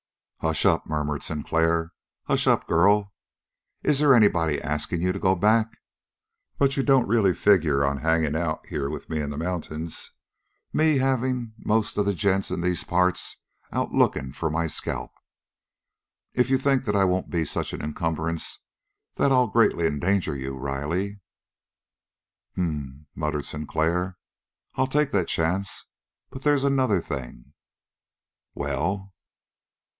[0.39, 1.91] "Hush up," murmured Sinclair.
[2.23, 3.13] "Hush up, girl.
[3.83, 5.77] Is they anybody asking you to go back?
[6.57, 10.09] But you don't really figure on hanging out here with me in the mountains,
[10.73, 13.37] me having most of the gents in these parts
[13.71, 15.11] out looking for my scalp?"
[16.33, 18.57] "If you think I won't be such an encumbrance
[19.17, 21.19] that I'll greatly endanger you, Riley."
[22.53, 24.17] "H'm," muttered Sinclair.
[24.73, 25.85] "I'll take that chance,
[26.31, 27.53] but they's another thing."
[28.55, 29.13] "Well?"